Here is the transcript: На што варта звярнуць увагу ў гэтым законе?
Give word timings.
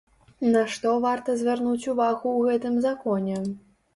На 0.53 0.61
што 0.75 0.93
варта 1.03 1.35
звярнуць 1.41 1.89
увагу 1.93 2.27
ў 2.37 2.41
гэтым 2.49 2.81
законе? 2.89 3.37